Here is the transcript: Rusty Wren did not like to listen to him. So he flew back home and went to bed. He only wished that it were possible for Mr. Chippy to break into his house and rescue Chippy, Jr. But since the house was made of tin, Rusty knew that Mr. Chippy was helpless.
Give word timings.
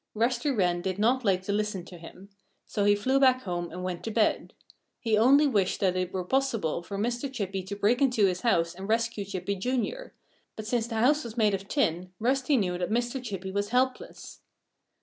Rusty 0.15 0.49
Wren 0.49 0.81
did 0.81 0.97
not 0.97 1.23
like 1.23 1.43
to 1.43 1.51
listen 1.53 1.85
to 1.85 1.99
him. 1.99 2.29
So 2.65 2.85
he 2.85 2.95
flew 2.95 3.19
back 3.19 3.43
home 3.43 3.69
and 3.71 3.83
went 3.83 4.03
to 4.05 4.09
bed. 4.09 4.55
He 4.99 5.15
only 5.15 5.45
wished 5.45 5.79
that 5.79 5.95
it 5.95 6.11
were 6.11 6.23
possible 6.23 6.81
for 6.81 6.97
Mr. 6.97 7.31
Chippy 7.31 7.61
to 7.61 7.75
break 7.75 8.01
into 8.01 8.25
his 8.25 8.41
house 8.41 8.73
and 8.73 8.89
rescue 8.89 9.23
Chippy, 9.25 9.55
Jr. 9.57 10.05
But 10.55 10.65
since 10.65 10.87
the 10.87 10.95
house 10.95 11.23
was 11.23 11.37
made 11.37 11.53
of 11.53 11.67
tin, 11.67 12.11
Rusty 12.19 12.57
knew 12.57 12.79
that 12.79 12.89
Mr. 12.89 13.23
Chippy 13.23 13.51
was 13.51 13.69
helpless. 13.69 14.39